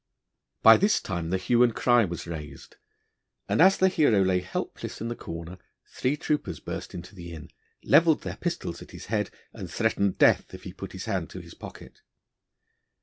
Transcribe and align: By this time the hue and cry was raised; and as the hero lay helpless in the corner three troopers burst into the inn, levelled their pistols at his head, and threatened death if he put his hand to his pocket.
By 0.63 0.77
this 0.77 0.99
time 0.99 1.29
the 1.29 1.37
hue 1.37 1.61
and 1.61 1.75
cry 1.75 2.05
was 2.05 2.25
raised; 2.25 2.77
and 3.47 3.61
as 3.61 3.77
the 3.77 3.87
hero 3.87 4.23
lay 4.23 4.39
helpless 4.39 4.99
in 4.99 5.09
the 5.09 5.15
corner 5.15 5.59
three 5.85 6.17
troopers 6.17 6.59
burst 6.59 6.95
into 6.95 7.13
the 7.13 7.31
inn, 7.35 7.51
levelled 7.83 8.23
their 8.23 8.37
pistols 8.37 8.81
at 8.81 8.89
his 8.89 9.05
head, 9.13 9.29
and 9.53 9.69
threatened 9.69 10.17
death 10.17 10.55
if 10.55 10.63
he 10.63 10.73
put 10.73 10.93
his 10.93 11.05
hand 11.05 11.29
to 11.29 11.39
his 11.39 11.53
pocket. 11.53 12.01